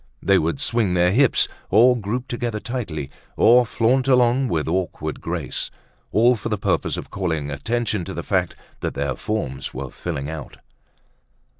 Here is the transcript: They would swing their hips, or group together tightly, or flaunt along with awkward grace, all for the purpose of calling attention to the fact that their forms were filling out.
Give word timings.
They 0.23 0.39
would 0.39 0.59
swing 0.59 0.95
their 0.95 1.11
hips, 1.11 1.47
or 1.69 1.95
group 1.95 2.27
together 2.27 2.59
tightly, 2.59 3.11
or 3.37 3.67
flaunt 3.67 4.07
along 4.07 4.47
with 4.47 4.67
awkward 4.67 5.21
grace, 5.21 5.69
all 6.11 6.35
for 6.35 6.49
the 6.49 6.57
purpose 6.57 6.97
of 6.97 7.11
calling 7.11 7.51
attention 7.51 8.03
to 8.05 8.13
the 8.15 8.23
fact 8.23 8.55
that 8.79 8.95
their 8.95 9.15
forms 9.15 9.75
were 9.75 9.91
filling 9.91 10.27
out. 10.27 10.57